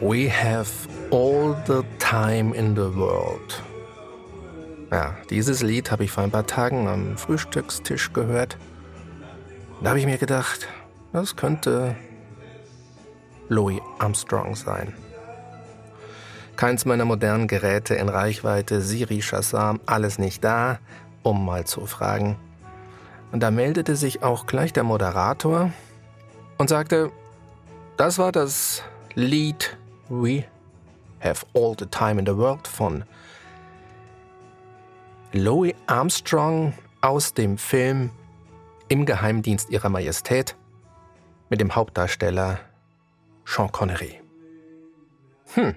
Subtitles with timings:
[0.00, 0.70] We have
[1.10, 3.60] all the time in the world.
[4.92, 8.56] Ja, dieses Lied habe ich vor ein paar Tagen am Frühstückstisch gehört.
[9.82, 10.68] Da habe ich mir gedacht,
[11.12, 11.96] das könnte
[13.48, 14.94] Louis Armstrong sein.
[16.54, 20.78] Keins meiner modernen Geräte in Reichweite, Siri, Shazam, alles nicht da,
[21.24, 22.36] um mal zu fragen.
[23.32, 25.72] Und da meldete sich auch gleich der Moderator
[26.56, 27.10] und sagte,
[27.96, 28.84] das war das
[29.16, 29.76] Lied
[30.08, 30.44] We
[31.20, 33.04] Have All the Time in the World von
[35.32, 36.72] Louis Armstrong
[37.02, 38.10] aus dem Film
[38.88, 40.56] Im Geheimdienst ihrer Majestät
[41.50, 42.58] mit dem Hauptdarsteller
[43.44, 44.20] Sean Connery.
[45.54, 45.74] Hm.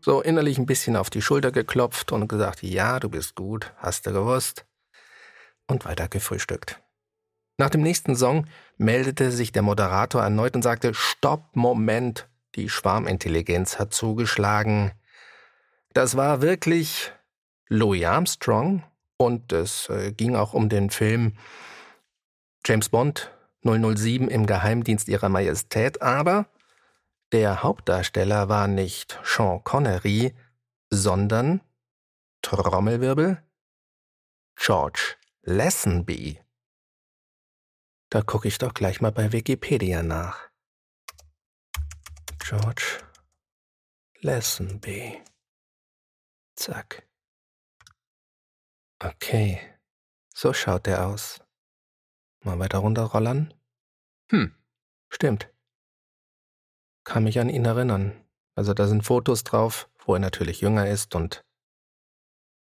[0.00, 4.06] So innerlich ein bisschen auf die Schulter geklopft und gesagt, ja, du bist gut, hast
[4.06, 4.66] du gewusst.
[5.66, 6.80] Und weiter gefrühstückt.
[7.56, 13.78] Nach dem nächsten Song meldete sich der Moderator erneut und sagte, Stopp, Moment, die Schwarmintelligenz
[13.78, 14.92] hat zugeschlagen.
[15.92, 17.12] Das war wirklich
[17.68, 18.84] Louis Armstrong
[19.16, 21.36] und es äh, ging auch um den Film
[22.64, 23.30] James Bond
[23.64, 26.46] 007 im Geheimdienst ihrer Majestät, aber
[27.32, 30.34] der Hauptdarsteller war nicht Sean Connery,
[30.90, 31.60] sondern
[32.42, 33.42] Trommelwirbel
[34.56, 36.40] George Lazenby.
[38.10, 40.47] Da gucke ich doch gleich mal bei Wikipedia nach.
[42.48, 43.04] George
[44.22, 45.22] Lazenby.
[46.56, 47.06] Zack.
[49.04, 49.60] Okay,
[50.34, 51.42] so schaut er aus.
[52.42, 53.52] Mal weiter runterrollern.
[54.30, 54.54] Hm,
[55.10, 55.52] stimmt.
[57.04, 58.24] Kann mich an ihn erinnern.
[58.54, 61.44] Also da sind Fotos drauf, wo er natürlich jünger ist und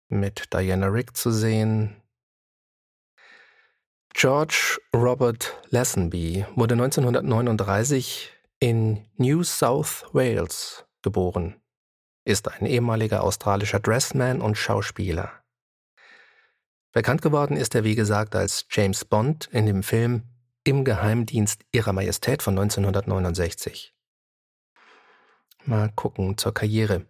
[0.08, 2.02] mit Diana Rick zu sehen,
[4.14, 8.33] George Robert Lazenby wurde 1939
[8.64, 11.62] in New South Wales geboren,
[12.24, 15.34] ist ein ehemaliger australischer Dressman und Schauspieler.
[16.94, 20.24] Bekannt geworden ist er, wie gesagt, als James Bond in dem Film
[20.64, 23.94] Im Geheimdienst Ihrer Majestät von 1969.
[25.66, 27.06] Mal gucken zur Karriere.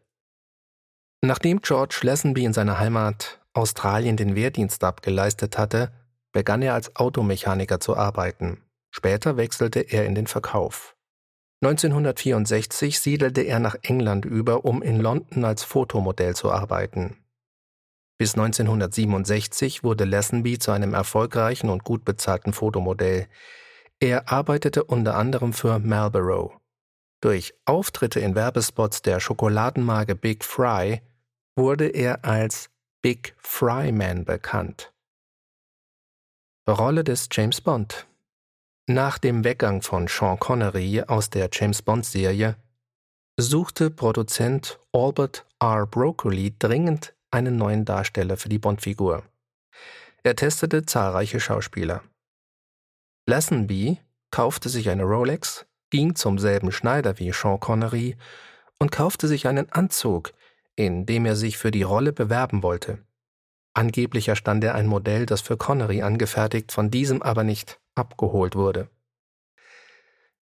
[1.22, 5.94] Nachdem George Lazenby in seiner Heimat Australien den Wehrdienst abgeleistet hatte,
[6.32, 8.64] begann er als Automechaniker zu arbeiten.
[8.90, 10.93] Später wechselte er in den Verkauf.
[11.64, 17.16] 1964 siedelte er nach England über, um in London als Fotomodell zu arbeiten.
[18.18, 23.28] Bis 1967 wurde Lassenby zu einem erfolgreichen und gut bezahlten Fotomodell.
[24.02, 26.60] Er arbeitete unter anderem für Marlboro.
[27.22, 31.02] Durch Auftritte in Werbespots der Schokoladenmarke Big Fry
[31.56, 32.70] wurde er als
[33.02, 34.92] Big Fry Man bekannt.
[36.68, 38.06] Rolle des James Bond.
[38.90, 42.58] Nach dem Weggang von Sean Connery aus der James Bond-Serie
[43.38, 45.88] suchte Produzent Albert R.
[45.88, 49.24] Broccoli dringend einen neuen Darsteller für die Bond-Figur.
[50.24, 52.04] Er testete zahlreiche Schauspieler.
[53.26, 54.00] Lazenby
[54.32, 58.18] kaufte sich eine Rolex, ging zum selben Schneider wie Sean Connery
[58.80, 60.34] und kaufte sich einen Anzug,
[60.76, 62.98] in dem er sich für die Rolle bewerben wollte.
[63.74, 68.90] Angeblich erstand er ein Modell, das für Connery angefertigt, von diesem aber nicht abgeholt wurde.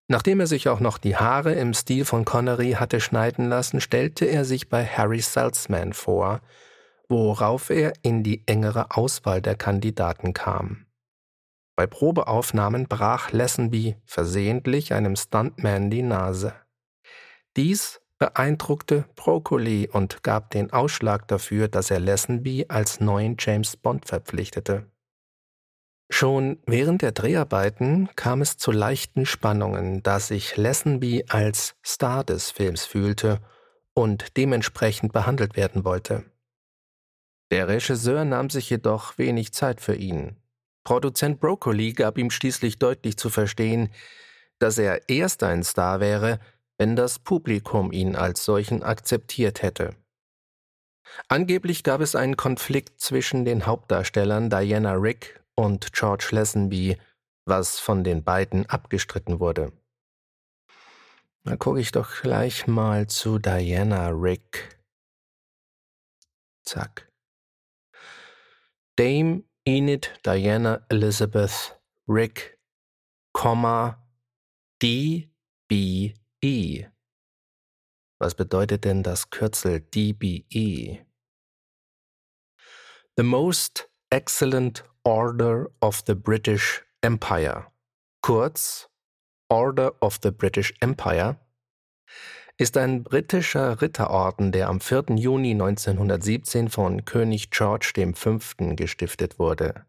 [0.07, 4.25] Nachdem er sich auch noch die Haare im Stil von Connery hatte schneiden lassen, stellte
[4.25, 6.41] er sich bei Harry Saltzman vor,
[7.07, 10.87] worauf er in die engere Auswahl der Kandidaten kam.
[11.75, 16.53] Bei Probeaufnahmen brach Lazenby versehentlich einem Stuntman die Nase.
[17.55, 24.07] Dies beeindruckte Broccoli und gab den Ausschlag dafür, dass er Lazenby als neuen James Bond
[24.07, 24.88] verpflichtete.
[26.11, 32.49] Schon während der Dreharbeiten kam es zu leichten Spannungen, da sich Lazenby als Star des
[32.49, 33.39] Films fühlte
[33.93, 36.25] und dementsprechend behandelt werden wollte.
[37.51, 40.37] Der Regisseur nahm sich jedoch wenig Zeit für ihn.
[40.83, 43.91] Produzent Broccoli gab ihm schließlich deutlich zu verstehen,
[44.57, 46.39] dass er erst ein Star wäre,
[46.77, 49.95] wenn das Publikum ihn als solchen akzeptiert hätte.
[51.27, 56.97] Angeblich gab es einen Konflikt zwischen den Hauptdarstellern Diana Rick und George Lazenby,
[57.45, 59.73] was von den beiden abgestritten wurde.
[61.43, 64.79] Da gucke ich doch gleich mal zu Diana Rick.
[66.63, 67.11] Zack.
[68.95, 71.77] Dame Enid Diana Elizabeth
[72.07, 72.57] Rick,
[74.81, 75.29] D.
[75.67, 76.13] B.
[76.41, 76.85] E.
[78.17, 81.05] Was bedeutet denn das Kürzel DBE?
[83.17, 87.67] The Most Excellent Order of the British Empire.
[88.21, 88.89] Kurz
[89.49, 91.37] Order of the British Empire
[92.57, 95.15] ist ein britischer Ritterorden, der am 4.
[95.15, 98.39] Juni 1917 von König George V.
[98.75, 99.85] gestiftet wurde.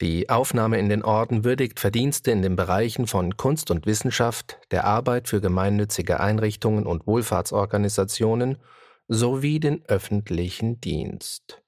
[0.00, 4.84] Die Aufnahme in den Orden würdigt Verdienste in den Bereichen von Kunst und Wissenschaft, der
[4.86, 8.58] Arbeit für gemeinnützige Einrichtungen und Wohlfahrtsorganisationen
[9.06, 11.62] sowie den öffentlichen Dienst.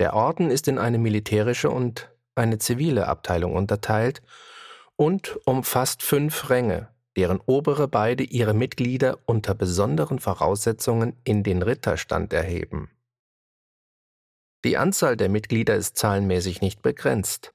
[0.00, 4.22] Der Orden ist in eine militärische und eine zivile Abteilung unterteilt
[4.96, 6.88] und umfasst fünf Ränge,
[7.18, 12.90] deren obere beide ihre Mitglieder unter besonderen Voraussetzungen in den Ritterstand erheben.
[14.64, 17.52] Die Anzahl der Mitglieder ist zahlenmäßig nicht begrenzt.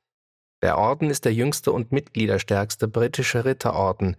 [0.62, 4.18] Der Orden ist der jüngste und mitgliederstärkste britische Ritterorden.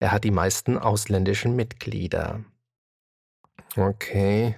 [0.00, 2.42] Er hat die meisten ausländischen Mitglieder.
[3.76, 4.56] Okay.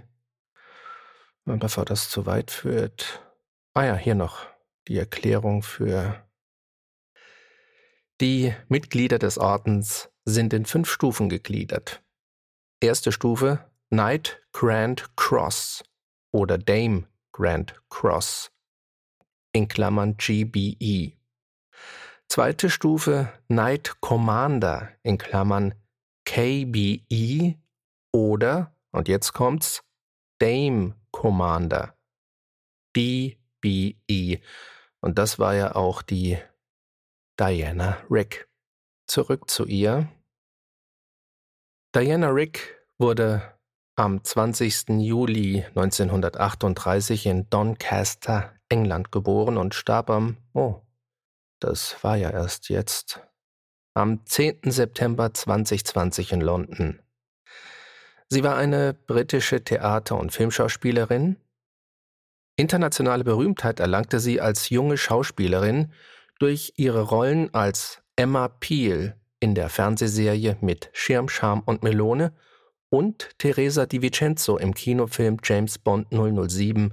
[1.56, 3.22] Bevor das zu weit führt.
[3.72, 4.46] Ah ja, hier noch
[4.86, 6.22] die Erklärung für
[8.20, 12.02] die Mitglieder des Ordens sind in fünf Stufen gegliedert.
[12.80, 15.84] Erste Stufe Knight Grand Cross
[16.32, 18.50] oder Dame Grand Cross
[19.52, 21.12] in Klammern GBE.
[22.28, 25.74] Zweite Stufe Knight Commander in Klammern
[26.26, 27.56] KBE
[28.12, 29.82] oder, und jetzt kommt's,
[30.40, 31.96] Dame Commander
[32.94, 34.40] DBE.
[35.00, 36.38] Und das war ja auch die
[37.36, 38.48] Diana Rick.
[39.08, 40.08] Zurück zu ihr.
[41.92, 43.58] Diana Rick wurde
[43.96, 44.90] am 20.
[45.00, 50.82] Juli 1938 in Doncaster, England geboren und starb am, oh,
[51.58, 53.26] das war ja erst jetzt,
[53.94, 54.70] am 10.
[54.70, 57.02] September 2020 in London.
[58.28, 61.36] Sie war eine britische Theater- und Filmschauspielerin.
[62.56, 65.92] Internationale Berühmtheit erlangte sie als junge Schauspielerin
[66.38, 72.32] durch ihre Rollen als Emma Peel in der Fernsehserie mit Schirm, Scham und Melone–
[72.90, 76.92] und Teresa Di Vincenzo im Kinofilm James Bond 007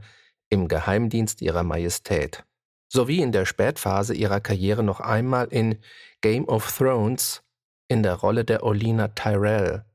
[0.50, 2.44] im Geheimdienst ihrer Majestät,
[2.88, 5.80] sowie in der Spätphase ihrer Karriere noch einmal in
[6.22, 7.44] Game of Thrones
[7.88, 9.86] in der Rolle der Olina Tyrell.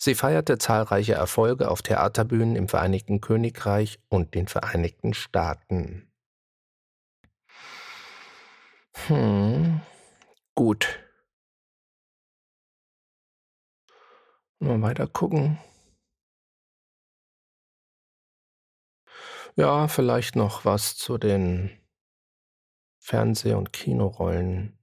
[0.00, 6.12] Sie feierte zahlreiche Erfolge auf Theaterbühnen im Vereinigten Königreich und den Vereinigten Staaten.
[9.06, 9.80] Hm,
[10.54, 11.00] gut.
[14.60, 15.58] Mal weiter gucken.
[19.56, 21.70] Ja, vielleicht noch was zu den
[23.00, 24.78] Fernseh- und Kinorollen.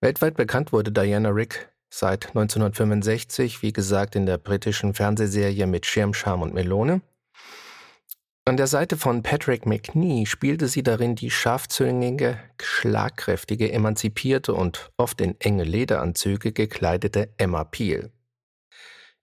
[0.00, 6.14] Weltweit bekannt wurde Diana Rick seit 1965, wie gesagt, in der britischen Fernsehserie mit Schirm,
[6.14, 7.02] Scham und Melone.
[8.44, 15.20] An der Seite von Patrick McNee spielte sie darin die scharfzüngige, schlagkräftige, emanzipierte und oft
[15.20, 18.10] in enge Lederanzüge gekleidete Emma Peel.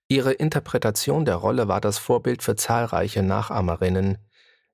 [0.07, 4.19] Ihre Interpretation der Rolle war das Vorbild für zahlreiche Nachahmerinnen,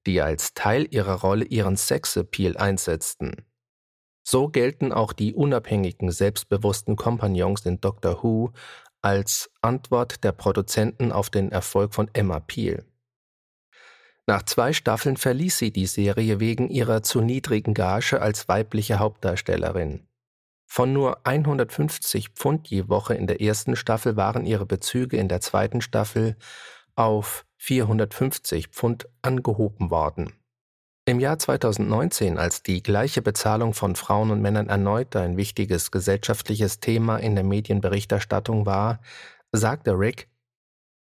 [0.06, 3.45] die als Teil ihrer Rolle ihren Sexappeal einsetzten.
[4.27, 8.51] So gelten auch die unabhängigen, selbstbewussten Kompagnons in Doctor Who
[9.01, 12.83] als Antwort der Produzenten auf den Erfolg von Emma Peel.
[14.25, 20.07] Nach zwei Staffeln verließ sie die Serie wegen ihrer zu niedrigen Gage als weibliche Hauptdarstellerin.
[20.66, 25.42] Von nur 150 Pfund je Woche in der ersten Staffel waren ihre Bezüge in der
[25.42, 26.35] zweiten Staffel
[26.95, 30.33] auf 450 Pfund angehoben worden.
[31.07, 36.80] Im Jahr 2019, als die gleiche Bezahlung von Frauen und Männern erneut ein wichtiges gesellschaftliches
[36.80, 39.00] Thema in der Medienberichterstattung war,
[39.52, 40.28] sagte Rick,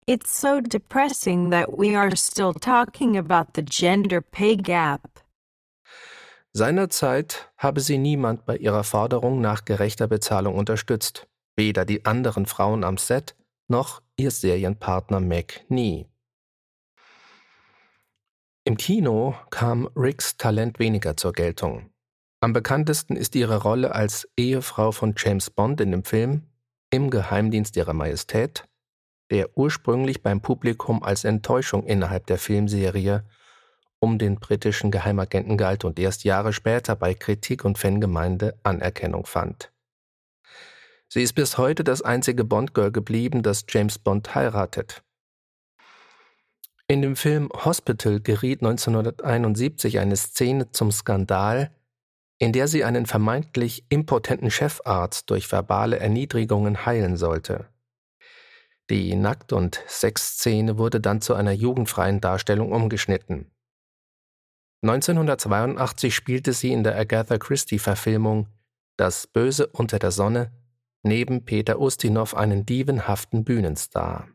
[0.06, 5.22] It's so depressing that we are still talking about the gender pay gap.
[6.54, 12.82] Seinerzeit habe sie niemand bei ihrer Forderung nach gerechter Bezahlung unterstützt, weder die anderen Frauen
[12.82, 13.36] am Set
[13.68, 16.11] noch ihr Serienpartner Mac nie.
[18.64, 21.90] Im Kino kam Ricks Talent weniger zur Geltung.
[22.40, 26.42] Am bekanntesten ist ihre Rolle als Ehefrau von James Bond in dem Film
[26.90, 28.68] Im Geheimdienst ihrer Majestät
[29.32, 33.24] der ursprünglich beim Publikum als Enttäuschung innerhalb der Filmserie
[33.98, 39.72] um den britischen Geheimagenten galt und erst Jahre später bei Kritik und Fangemeinde Anerkennung fand.
[41.08, 45.02] Sie ist bis heute das einzige Bond-Girl geblieben, das James Bond heiratet.
[46.92, 51.74] In dem Film Hospital geriet 1971 eine Szene zum Skandal,
[52.36, 57.70] in der sie einen vermeintlich impotenten Chefarzt durch verbale Erniedrigungen heilen sollte.
[58.90, 63.50] Die Nackt- und Sexszene wurde dann zu einer jugendfreien Darstellung umgeschnitten.
[64.82, 68.48] 1982 spielte sie in der Agatha Christie-Verfilmung
[68.98, 70.52] Das Böse unter der Sonne
[71.02, 74.28] neben Peter Ustinov einen dievenhaften Bühnenstar.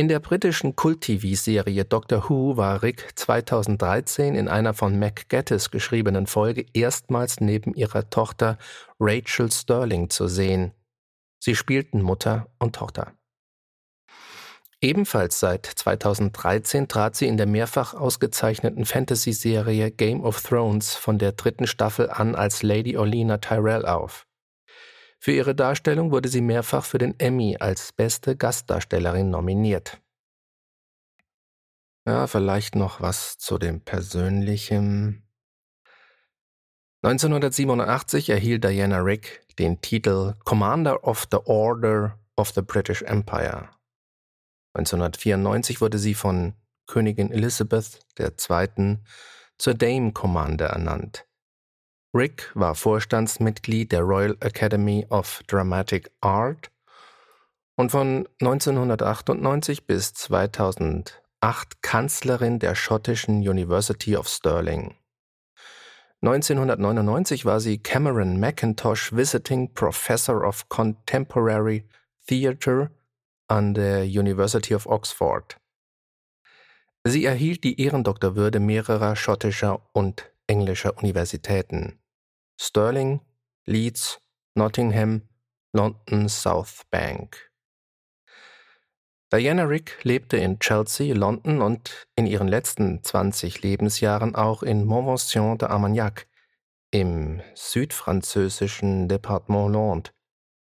[0.00, 6.26] In der britischen Kult-TV-Serie Doctor Who war Rick 2013 in einer von Mac Gettis geschriebenen
[6.26, 8.56] Folge erstmals neben ihrer Tochter
[8.98, 10.72] Rachel Sterling zu sehen.
[11.38, 13.12] Sie spielten Mutter und Tochter.
[14.80, 21.32] Ebenfalls seit 2013 trat sie in der mehrfach ausgezeichneten Fantasy-Serie Game of Thrones von der
[21.32, 24.26] dritten Staffel an als Lady Orlena Tyrell auf.
[25.22, 30.00] Für ihre Darstellung wurde sie mehrfach für den Emmy als beste Gastdarstellerin nominiert.
[32.06, 35.22] Ja, vielleicht noch was zu dem Persönlichen.
[37.02, 43.68] 1987 erhielt Diana Rick den Titel Commander of the Order of the British Empire.
[44.74, 46.54] 1994 wurde sie von
[46.86, 48.98] Königin Elizabeth II.
[49.58, 51.26] zur Dame Commander ernannt.
[52.12, 56.72] Rick war Vorstandsmitglied der Royal Academy of Dramatic Art
[57.76, 61.14] und von 1998 bis 2008
[61.82, 64.96] Kanzlerin der schottischen University of Stirling.
[66.22, 71.84] 1999 war sie Cameron McIntosh Visiting Professor of Contemporary
[72.26, 72.90] Theatre
[73.46, 75.58] an der University of Oxford.
[77.04, 81.99] Sie erhielt die Ehrendoktorwürde mehrerer schottischer und englischer Universitäten.
[82.62, 83.22] Stirling,
[83.64, 84.20] Leeds,
[84.54, 85.22] Nottingham,
[85.72, 87.50] London South Bank.
[89.32, 95.56] Diana Rick lebte in Chelsea, London und in ihren letzten 20 Lebensjahren auch in Montvention
[95.56, 96.26] de Armagnac
[96.90, 100.12] im südfranzösischen Departement Landes,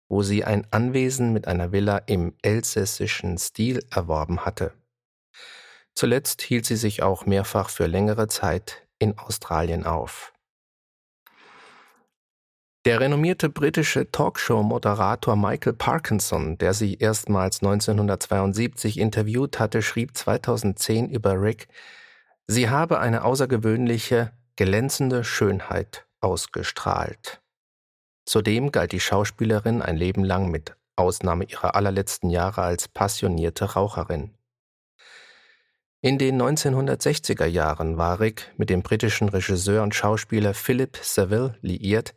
[0.10, 4.74] wo sie ein Anwesen mit einer Villa im elsässischen Stil erworben hatte.
[5.96, 10.34] Zuletzt hielt sie sich auch mehrfach für längere Zeit in Australien auf.
[12.88, 21.34] Der renommierte britische Talkshow-Moderator Michael Parkinson, der sie erstmals 1972 interviewt hatte, schrieb 2010 über
[21.34, 21.68] Rick,
[22.48, 27.42] sie habe eine außergewöhnliche, glänzende Schönheit ausgestrahlt.
[28.24, 34.34] Zudem galt die Schauspielerin ein Leben lang mit Ausnahme ihrer allerletzten Jahre als passionierte Raucherin.
[36.00, 42.16] In den 1960er Jahren war Rick mit dem britischen Regisseur und Schauspieler Philip Seville liiert,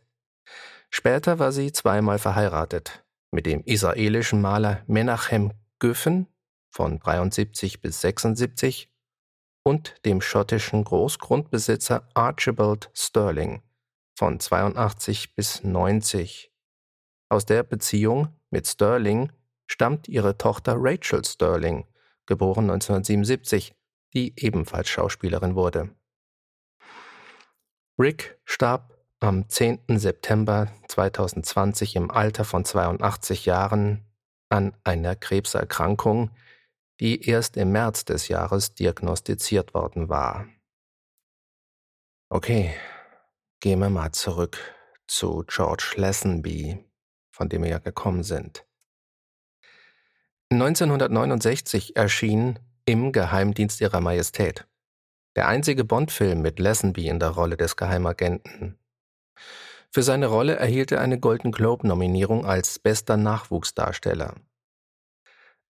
[0.93, 6.27] Später war sie zweimal verheiratet mit dem israelischen Maler Menachem Göffen
[6.69, 8.91] von 73 bis 76
[9.63, 13.61] und dem schottischen Großgrundbesitzer Archibald Sterling
[14.15, 16.51] von 82 bis 90.
[17.29, 19.31] Aus der Beziehung mit Sterling
[19.67, 21.87] stammt ihre Tochter Rachel Sterling,
[22.25, 23.73] geboren 1977,
[24.13, 25.95] die ebenfalls Schauspielerin wurde.
[27.97, 29.99] Rick starb am 10.
[29.99, 34.03] September 2020 im Alter von 82 Jahren
[34.49, 36.31] an einer Krebserkrankung,
[36.99, 40.47] die erst im März des Jahres diagnostiziert worden war.
[42.29, 42.73] Okay,
[43.59, 44.57] gehen wir mal zurück
[45.07, 46.83] zu George Lazenby,
[47.31, 48.65] von dem wir ja gekommen sind.
[50.51, 54.67] 1969 erschien Im Geheimdienst ihrer Majestät,
[55.35, 58.80] der einzige Bond-Film mit Lazenby in der Rolle des Geheimagenten
[59.93, 64.35] für seine Rolle erhielt er eine Golden Globe-Nominierung als bester Nachwuchsdarsteller.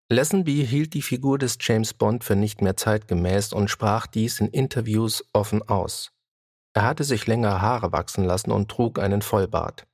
[0.10, 4.48] Lazenby hielt die Figur des James Bond für nicht mehr zeitgemäß und sprach dies in
[4.48, 6.12] Interviews offen aus.
[6.74, 9.88] Er hatte sich längere Haare wachsen lassen und trug einen Vollbart.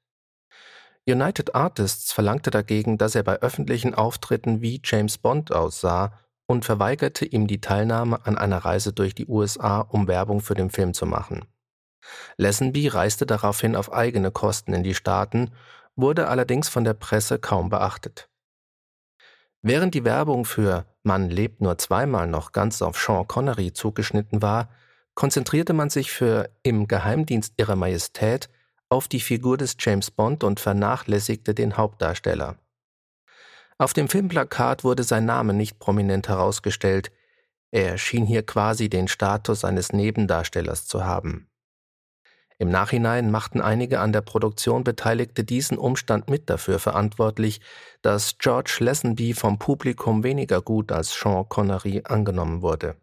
[1.08, 7.26] United Artists verlangte dagegen, dass er bei öffentlichen Auftritten wie James Bond aussah und verweigerte
[7.26, 11.06] ihm die Teilnahme an einer Reise durch die USA, um Werbung für den Film zu
[11.06, 11.46] machen.
[12.38, 15.52] Lazenby reiste daraufhin auf eigene Kosten in die Staaten,
[15.96, 18.30] wurde allerdings von der Presse kaum beachtet.
[19.62, 24.70] Während die Werbung für Man lebt nur zweimal noch ganz auf Sean Connery zugeschnitten war,
[25.16, 28.50] konzentrierte man sich für Im Geheimdienst ihrer Majestät
[28.90, 32.58] auf die Figur des James Bond und vernachlässigte den Hauptdarsteller.
[33.80, 37.12] Auf dem Filmplakat wurde sein Name nicht prominent herausgestellt,
[37.72, 41.50] er schien hier quasi den Status eines Nebendarstellers zu haben.
[42.60, 47.62] Im Nachhinein machten einige an der Produktion Beteiligte diesen Umstand mit dafür verantwortlich,
[48.02, 52.96] dass George Lazenby vom Publikum weniger gut als Sean Connery angenommen wurde.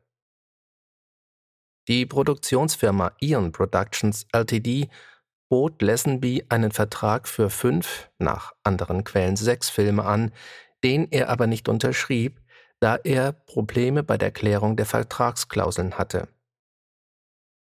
[1.87, 4.89] Die Produktionsfirma Ion Productions Ltd.
[5.49, 10.33] bot Lazenby einen Vertrag für fünf, nach anderen Quellen sechs Filme an,
[10.83, 12.41] den er aber nicht unterschrieb,
[12.81, 16.27] da er Probleme bei der Klärung der Vertragsklauseln hatte.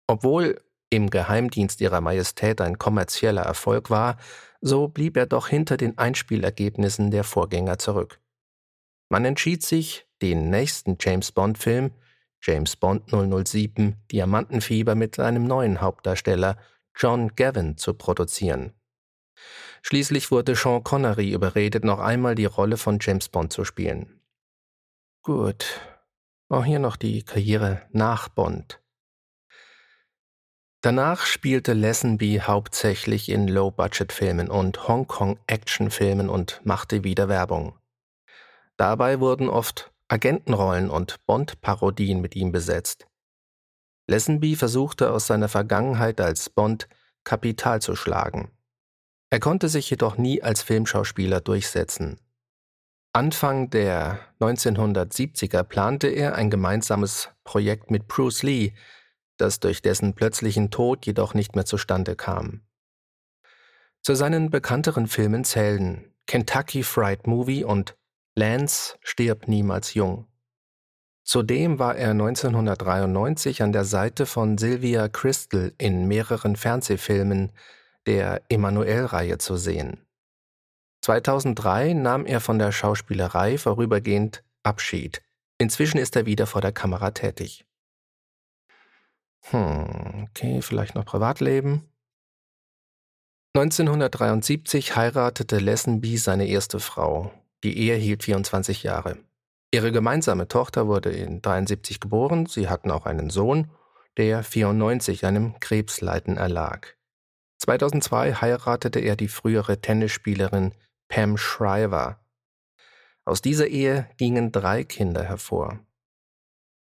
[0.07, 4.19] Obwohl im Geheimdienst ihrer Majestät ein kommerzieller Erfolg war,
[4.61, 8.21] so blieb er doch hinter den Einspielergebnissen der Vorgänger zurück.
[9.09, 11.93] Man entschied sich, den nächsten James Bond-Film,
[12.43, 16.59] James Bond 007 Diamantenfieber mit einem neuen Hauptdarsteller,
[16.97, 18.73] John Gavin, zu produzieren.
[19.83, 24.21] Schließlich wurde Sean Connery überredet, noch einmal die Rolle von James Bond zu spielen.
[25.23, 25.81] Gut,
[26.49, 28.80] auch hier noch die Karriere nach Bond.
[30.83, 37.79] Danach spielte Lesenby hauptsächlich in Low-Budget-Filmen und Hongkong-Action-Filmen und machte wieder Werbung.
[38.79, 43.07] Dabei wurden oft Agentenrollen und Bond-Parodien mit ihm besetzt.
[44.07, 46.89] Lesenby versuchte aus seiner Vergangenheit als Bond
[47.25, 48.51] Kapital zu schlagen.
[49.29, 52.19] Er konnte sich jedoch nie als Filmschauspieler durchsetzen.
[53.13, 58.73] Anfang der 1970er plante er ein gemeinsames Projekt mit Bruce Lee,
[59.41, 62.63] das durch dessen plötzlichen Tod jedoch nicht mehr zustande kam.
[64.03, 67.97] Zu seinen bekannteren Filmen zählen Kentucky Fried Movie und
[68.35, 70.27] Lance stirbt niemals jung.
[71.23, 77.53] Zudem war er 1993 an der Seite von Sylvia Crystal in mehreren Fernsehfilmen
[78.07, 80.07] der Emanuel-Reihe zu sehen.
[81.03, 85.23] 2003 nahm er von der Schauspielerei vorübergehend Abschied.
[85.59, 87.67] Inzwischen ist er wieder vor der Kamera tätig.
[89.43, 91.91] Hm, okay, vielleicht noch Privatleben.
[93.57, 97.33] 1973 heiratete Lessenby seine erste Frau.
[97.65, 99.19] Die Ehe hielt 24 Jahre.
[99.73, 102.47] Ihre gemeinsame Tochter wurde in 73 geboren.
[102.47, 103.71] Sie hatten auch einen Sohn,
[104.17, 106.97] der 94 einem Krebsleiden erlag.
[107.59, 110.75] 2002 heiratete er die frühere Tennisspielerin
[111.09, 112.21] Pam Shriver.
[113.25, 115.81] Aus dieser Ehe gingen drei Kinder hervor.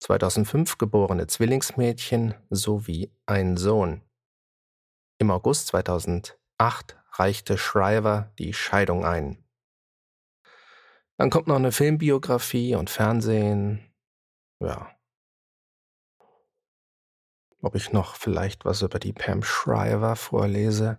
[0.00, 4.02] 2005 geborene Zwillingsmädchen sowie ein Sohn.
[5.19, 6.38] Im August 2008
[7.12, 9.45] reichte Shriver die Scheidung ein.
[11.19, 13.94] Dann kommt noch eine Filmbiografie und Fernsehen.
[14.59, 14.96] Ja.
[17.61, 20.98] Ob ich noch vielleicht was über die Pam Shriver vorlese?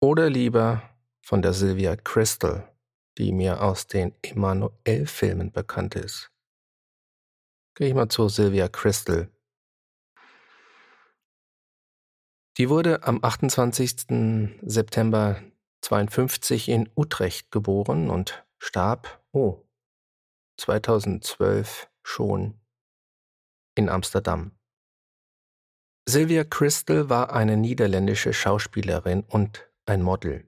[0.00, 0.82] Oder lieber
[1.20, 2.74] von der Sylvia Crystal,
[3.18, 6.33] die mir aus den Emanuel-Filmen bekannt ist.
[7.76, 9.28] Gehe ich mal zu Sylvia Crystal.
[12.56, 14.60] Die wurde am 28.
[14.62, 15.42] September
[15.80, 19.64] 52 in Utrecht geboren und starb, oh,
[20.58, 22.60] 2012 schon
[23.74, 24.52] in Amsterdam.
[26.08, 30.46] Sylvia Crystal war eine niederländische Schauspielerin und ein Model.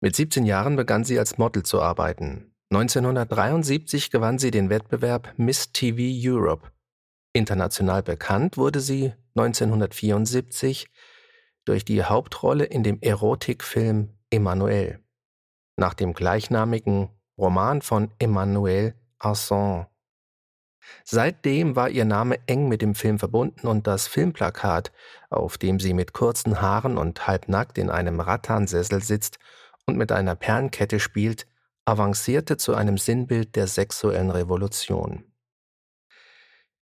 [0.00, 2.53] Mit 17 Jahren begann sie als Model zu arbeiten.
[2.74, 5.96] 1973 gewann sie den Wettbewerb Miss TV
[6.28, 6.72] Europe.
[7.32, 10.88] International bekannt wurde sie 1974
[11.64, 14.98] durch die Hauptrolle in dem Erotikfilm Emmanuel,
[15.76, 19.86] nach dem gleichnamigen Roman von Emmanuel Arsan.
[21.04, 24.90] Seitdem war ihr Name eng mit dem Film verbunden und das Filmplakat,
[25.30, 29.38] auf dem sie mit kurzen Haaren und halbnackt in einem Rattansessel sitzt
[29.86, 31.46] und mit einer Perlenkette spielt,
[31.84, 35.24] avancierte zu einem Sinnbild der sexuellen Revolution.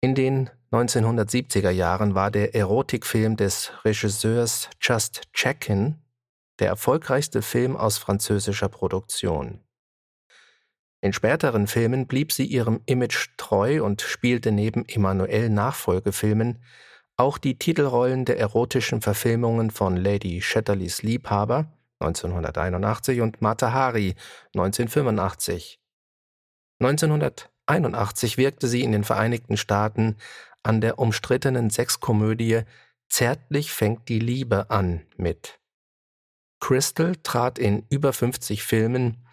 [0.00, 5.96] In den 1970er Jahren war der Erotikfilm des Regisseurs Just Checkin
[6.58, 9.64] der erfolgreichste Film aus französischer Produktion.
[11.00, 16.62] In späteren Filmen blieb sie ihrem Image treu und spielte neben Emanuel Nachfolgefilmen
[17.16, 24.14] auch die Titelrollen der erotischen Verfilmungen von Lady Shetterleys Liebhaber 1981 und Mata Hari
[24.54, 25.80] 1985.
[26.80, 30.16] 1981 wirkte sie in den Vereinigten Staaten
[30.62, 32.64] an der umstrittenen Sexkomödie
[33.08, 35.58] Zärtlich fängt die Liebe an mit.
[36.61, 39.26] Crystal trat in über 50 Filmen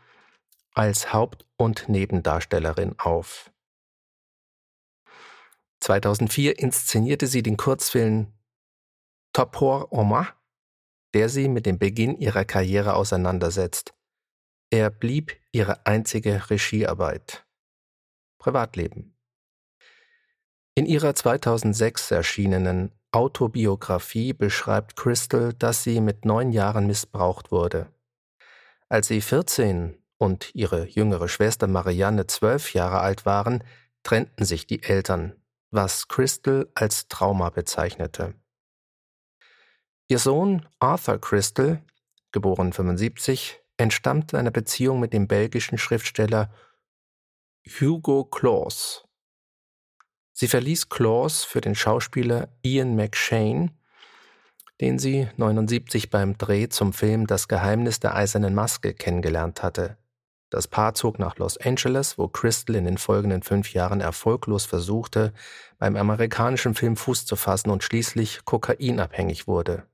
[0.73, 3.51] als Haupt- und Nebendarstellerin auf.
[5.82, 8.34] 2004 inszenierte sie den Kurzfilm
[9.34, 10.34] Topor Oma
[11.15, 13.93] der sie mit dem Beginn ihrer Karriere auseinandersetzt.
[14.69, 17.45] Er blieb ihre einzige Regiearbeit.
[18.38, 19.17] Privatleben.
[20.75, 27.88] In ihrer 2006 erschienenen Autobiografie beschreibt Crystal, dass sie mit neun Jahren missbraucht wurde.
[28.89, 33.63] Als sie 14 und ihre jüngere Schwester Marianne zwölf Jahre alt waren,
[34.04, 35.34] trennten sich die Eltern,
[35.71, 38.34] was Crystal als Trauma bezeichnete.
[40.08, 41.82] Ihr Sohn Arthur Crystal,
[42.32, 46.52] geboren 75, entstammt einer Beziehung mit dem belgischen Schriftsteller
[47.68, 49.04] Hugo Claus.
[50.32, 53.72] Sie verließ Claws für den Schauspieler Ian McShane,
[54.80, 59.98] den sie 79 beim Dreh zum Film Das Geheimnis der eisernen Maske kennengelernt hatte.
[60.52, 65.34] Das Paar zog nach Los Angeles, wo Crystal in den folgenden fünf Jahren erfolglos versuchte,
[65.80, 69.88] beim amerikanischen Film Fuß zu fassen und schließlich kokainabhängig wurde.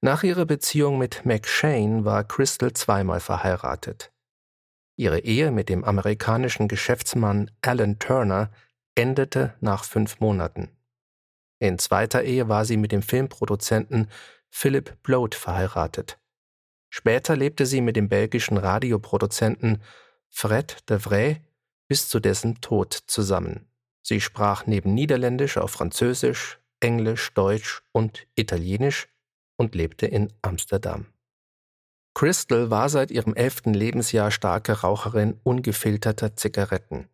[0.00, 4.12] Nach ihrer Beziehung mit McShane war Crystal zweimal verheiratet.
[4.96, 8.50] Ihre Ehe mit dem amerikanischen Geschäftsmann Alan Turner
[8.94, 10.70] endete nach fünf Monaten.
[11.58, 14.08] In zweiter Ehe war sie mit dem Filmproduzenten
[14.50, 16.18] Philip Bloat verheiratet.
[16.90, 19.82] Später lebte sie mit dem belgischen Radioproduzenten
[20.30, 21.40] Fred de Vray
[21.88, 23.66] bis zu dessen Tod zusammen.
[24.02, 29.08] Sie sprach neben Niederländisch auch Französisch, Englisch, Deutsch und Italienisch
[29.56, 31.06] und lebte in Amsterdam.
[32.14, 37.08] Crystal war seit ihrem elften Lebensjahr starke Raucherin ungefilterter Zigaretten.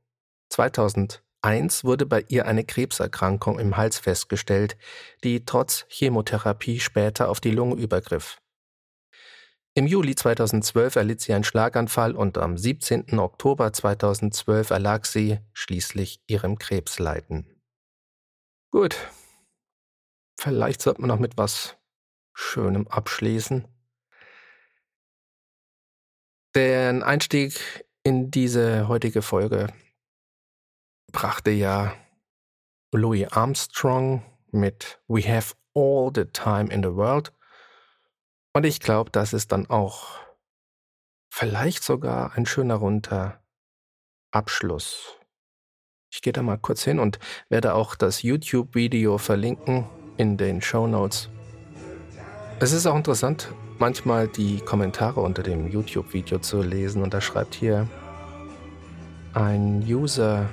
[0.50, 4.76] 2001 wurde bei ihr eine Krebserkrankung im Hals festgestellt,
[5.24, 8.38] die trotz Chemotherapie später auf die Lunge übergriff.
[9.74, 13.18] Im Juli 2012 erlitt sie einen Schlaganfall und am 17.
[13.18, 17.46] Oktober 2012 erlag sie schließlich ihrem Krebsleiden.
[18.70, 18.96] Gut.
[20.38, 21.79] Vielleicht sollte man noch mit was
[22.40, 23.68] Schönem abschließen.
[26.56, 29.72] Den Einstieg in diese heutige Folge
[31.12, 31.94] brachte ja
[32.92, 37.32] Louis Armstrong mit We Have All the Time in the World
[38.52, 40.18] und ich glaube, das ist dann auch
[41.32, 43.44] vielleicht sogar ein schöner runter
[44.32, 45.18] Abschluss.
[46.10, 50.88] Ich gehe da mal kurz hin und werde auch das YouTube-Video verlinken in den Show
[50.88, 51.28] Notes.
[52.62, 57.54] Es ist auch interessant, manchmal die Kommentare unter dem YouTube-Video zu lesen und da schreibt
[57.54, 57.88] hier
[59.32, 60.46] ein User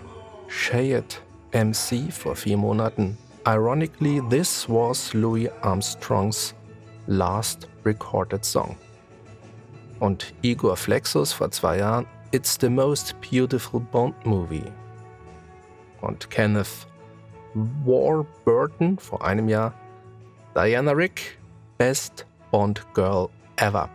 [0.47, 3.17] Shayet MC vor vier Monaten.
[3.45, 6.55] Ironically, this was Louis Armstrongs
[7.07, 8.77] last recorded song.
[9.99, 14.71] Und Igor Flexus vor zwei Jahren, It's the most beautiful Bond movie.
[15.99, 16.87] Und Kenneth
[17.53, 19.73] Warburton vor einem Jahr,
[20.55, 21.36] Diana Rick,
[21.77, 23.89] Best Bond Girl ever.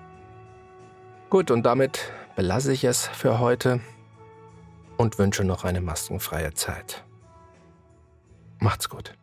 [1.30, 3.80] Gut, und damit belasse ich es für heute
[4.98, 7.04] und wünsche noch eine maskenfreie Zeit.
[8.60, 9.14] Macht's gut.